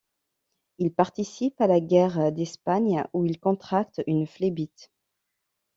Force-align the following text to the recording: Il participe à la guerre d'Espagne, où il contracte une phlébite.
Il 0.79 0.91
participe 0.91 1.61
à 1.61 1.67
la 1.67 1.79
guerre 1.79 2.31
d'Espagne, 2.31 3.03
où 3.13 3.23
il 3.23 3.39
contracte 3.39 4.01
une 4.07 4.25
phlébite. 4.25 4.91